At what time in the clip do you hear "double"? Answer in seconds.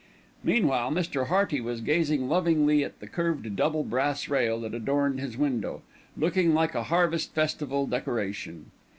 3.55-3.83